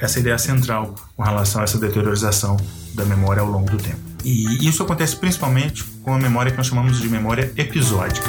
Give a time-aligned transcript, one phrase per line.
[0.00, 2.56] essa ideia central com relação a essa deteriorização
[2.94, 3.98] da memória ao longo do tempo.
[4.24, 8.28] E isso acontece principalmente com a memória que nós chamamos de memória episódica.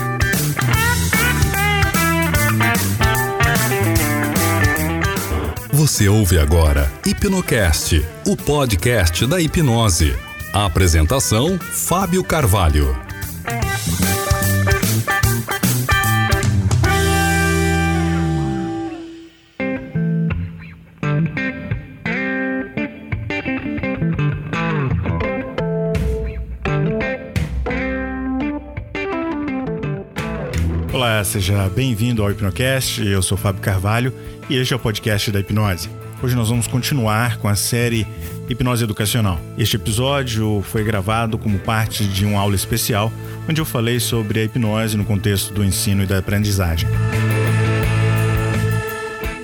[5.73, 10.15] Você ouve agora Hipnocast, o podcast da hipnose.
[10.53, 12.95] A apresentação: Fábio Carvalho.
[30.93, 33.01] Olá, seja bem-vindo ao Hipnocast.
[33.01, 34.13] Eu sou Fábio Carvalho
[34.49, 35.89] e este é o podcast da hipnose.
[36.21, 38.05] Hoje nós vamos continuar com a série
[38.49, 39.39] Hipnose Educacional.
[39.57, 43.09] Este episódio foi gravado como parte de uma aula especial
[43.49, 46.89] onde eu falei sobre a hipnose no contexto do ensino e da aprendizagem.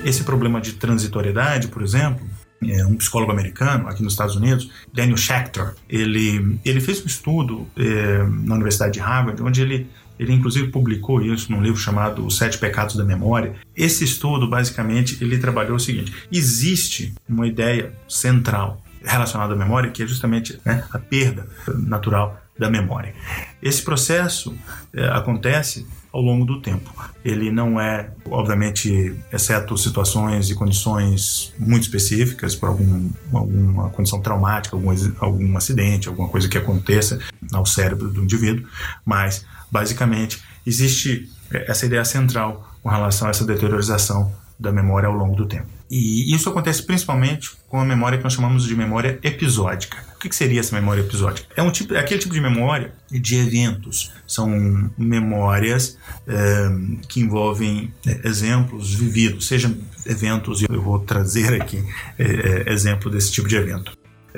[0.03, 2.26] Esse problema de transitoriedade, por exemplo,
[2.61, 7.67] é um psicólogo americano aqui nos Estados Unidos, Daniel Schechter, ele, ele fez um estudo
[7.77, 9.87] é, na Universidade de Harvard, onde ele
[10.19, 13.53] ele inclusive publicou isso num livro chamado Os Sete Pecados da Memória.
[13.75, 20.03] Esse estudo, basicamente, ele trabalhou o seguinte: existe uma ideia central relacionada à memória, que
[20.03, 23.13] é justamente né, a perda natural da memória.
[23.61, 24.55] Esse processo
[24.93, 26.91] é, acontece ao longo do tempo.
[27.23, 34.75] Ele não é, obviamente, exceto situações e condições muito específicas, por algum, alguma condição traumática,
[34.75, 37.19] algum, algum acidente, alguma coisa que aconteça
[37.53, 38.67] ao cérebro do indivíduo,
[39.05, 45.13] mas Basicamente, existe é, essa ideia central com relação a essa deteriorização da memória ao
[45.13, 45.67] longo do tempo.
[45.89, 49.97] E isso acontece principalmente com a memória que nós chamamos de memória episódica.
[50.15, 51.47] O que seria essa memória episódica?
[51.55, 54.11] É, um tipo, é aquele tipo de memória de eventos.
[54.27, 54.49] São
[54.97, 56.69] memórias é,
[57.07, 61.83] que envolvem é, exemplos vividos, sejam eventos, eu vou trazer aqui
[62.17, 63.95] é, exemplo desse tipo de evento.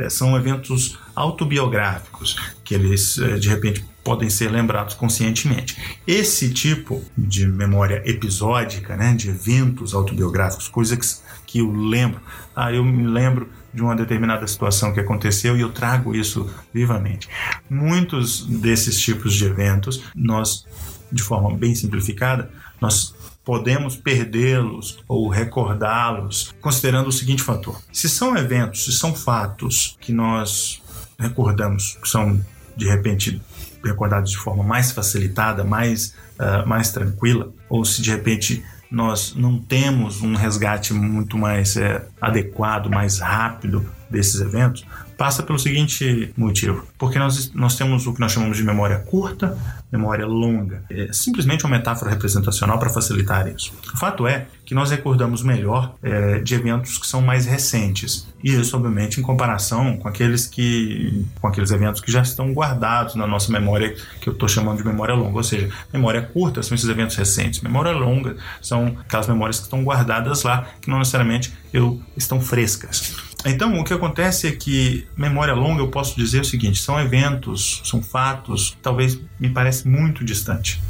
[0.10, 5.78] São eventos autobiográficos, que eles, de repente, podem ser lembrados conscientemente.
[6.08, 12.20] Esse tipo de memória episódica, né, de eventos autobiográficos, coisas que, que eu lembro,
[12.56, 17.30] ah, eu me lembro de uma determinada situação que aconteceu e eu trago isso vivamente.
[17.70, 20.66] Muitos desses tipos de eventos, nós,
[21.12, 22.50] de forma bem simplificada,
[22.82, 23.14] nós
[23.46, 30.12] podemos perdê-los ou recordá-los considerando o seguinte fator: se são eventos, se são fatos que
[30.12, 30.82] nós
[31.20, 32.44] recordamos, que são
[32.76, 33.40] de repente
[33.84, 39.60] recordados de forma mais facilitada, mais, uh, mais tranquila, ou se de repente nós não
[39.60, 44.86] temos um resgate muito mais é, adequado, mais rápido desses eventos,
[45.20, 49.58] passa pelo seguinte motivo: porque nós, nós temos o que nós chamamos de memória curta,
[49.92, 50.84] memória longa.
[50.90, 53.74] É simplesmente uma metáfora representacional para facilitar isso.
[53.94, 58.28] O fato é que nós recordamos melhor é, de eventos que são mais recentes.
[58.42, 63.16] E isso, obviamente, em comparação com aqueles que com aqueles eventos que já estão guardados
[63.16, 65.38] na nossa memória, que eu estou chamando de memória longa.
[65.38, 67.60] Ou seja, memória curta são esses eventos recentes.
[67.60, 73.29] Memória longa são aquelas memórias que estão guardadas lá, que não necessariamente eu, estão frescas.
[73.46, 77.82] Então, o que acontece é que memória longa, eu posso dizer o seguinte: são eventos,
[77.86, 80.82] são fatos, talvez me parece muito distante.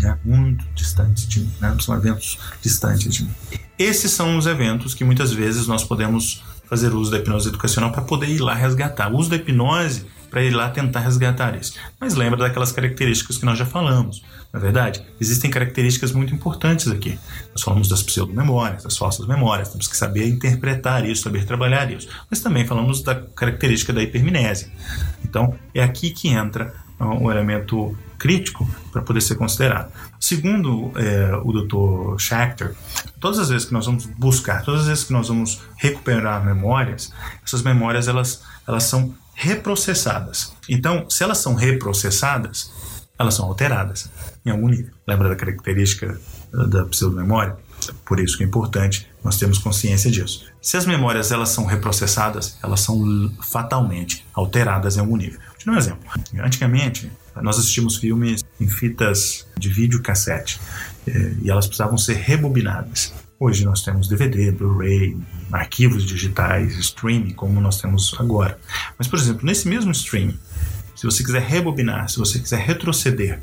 [0.00, 0.18] Né?
[0.24, 1.76] Muito distante de mim, né?
[1.80, 3.34] são eventos distantes de mim.
[3.78, 8.02] Esses são os eventos que muitas vezes nós podemos fazer uso da hipnose educacional para
[8.02, 9.12] poder ir lá resgatar.
[9.12, 11.74] O uso da hipnose para ir lá tentar resgatar isso.
[12.00, 14.20] Mas lembra daquelas características que nós já falamos.
[14.52, 17.16] Na é verdade, existem características muito importantes aqui.
[17.52, 22.08] Nós falamos das pseudomemórias, das falsas memórias, temos que saber interpretar isso, saber trabalhar isso.
[22.28, 24.68] Mas também falamos da característica da hipermnésia.
[25.24, 29.92] Então, é aqui que entra um elemento crítico para poder ser considerado.
[30.18, 32.18] Segundo é, o Dr.
[32.18, 32.74] Schachter,
[33.20, 37.12] todas as vezes que nós vamos buscar, todas as vezes que nós vamos recuperar memórias,
[37.44, 40.54] essas memórias elas, elas são reprocessadas.
[40.68, 42.72] Então, se elas são reprocessadas,
[43.18, 44.10] elas são alteradas
[44.46, 44.92] em algum nível.
[45.06, 46.18] Lembra da característica
[46.52, 47.56] da pseudomemória?
[48.04, 50.46] Por isso que é importante nós termos consciência disso.
[50.60, 55.38] Se as memórias elas são reprocessadas, elas são fatalmente alteradas em algum nível.
[55.48, 56.08] Vou te dar um exemplo.
[56.38, 57.10] Antigamente,
[57.42, 60.60] nós assistimos filmes em fitas de vídeo cassete
[61.06, 63.12] eh, e elas precisavam ser rebobinadas.
[63.38, 65.16] Hoje nós temos DVD, Blu-ray,
[65.52, 68.58] arquivos digitais, streaming, como nós temos agora.
[68.96, 70.38] Mas, por exemplo, nesse mesmo streaming,
[70.94, 73.40] se você quiser rebobinar, se você quiser retroceder,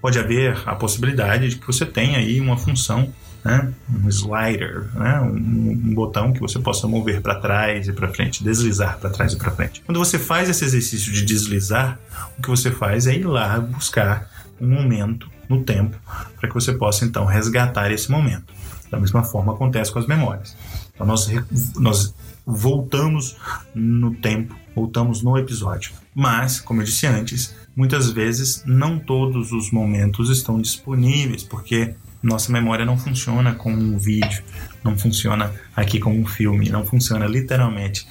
[0.00, 3.12] pode haver a possibilidade de que você tenha aí uma função,
[3.44, 8.08] né, um slider, né, um, um botão que você possa mover para trás e para
[8.08, 9.82] frente, deslizar para trás e para frente.
[9.84, 11.98] Quando você faz esse exercício de deslizar,
[12.38, 14.30] o que você faz é ir lá buscar
[14.60, 15.96] um momento no tempo
[16.40, 18.52] para que você possa então resgatar esse momento.
[18.90, 20.56] Da mesma forma acontece com as memórias.
[20.94, 21.30] Então nós,
[21.76, 22.14] nós
[22.46, 23.36] voltamos
[23.74, 25.92] no tempo, voltamos no episódio.
[26.14, 31.94] Mas, como eu disse antes, muitas vezes não todos os momentos estão disponíveis, porque
[32.24, 34.42] nossa memória não funciona como um vídeo,
[34.82, 38.06] não funciona aqui como um filme, não funciona literalmente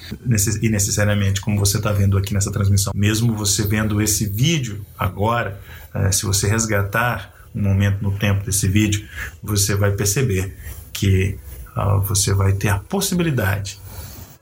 [0.62, 2.92] e necessariamente como você está vendo aqui nessa transmissão.
[2.94, 5.60] Mesmo você vendo esse vídeo agora,
[5.92, 9.06] eh, se você resgatar um momento no tempo desse vídeo,
[9.42, 10.56] você vai perceber
[10.92, 11.36] que
[11.76, 13.78] uh, você vai ter a possibilidade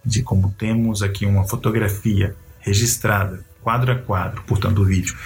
[0.04, 5.16] de, como temos aqui uma fotografia registrada, quadro a quadro, portanto, o vídeo,